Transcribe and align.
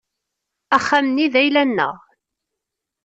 Axxam-nni 0.75 1.27
d 1.33 1.35
ayla-nneɣ. 1.41 1.95